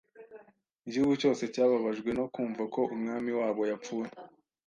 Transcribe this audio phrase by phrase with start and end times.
[0.87, 4.09] Igihugu cyose cyababajwe no kumva ko umwami wabo yapfuye.